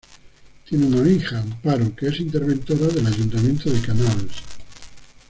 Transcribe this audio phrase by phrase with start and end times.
[0.67, 4.41] Tiene una hija, Amparo, que es interventora del ayuntamiento de Canals.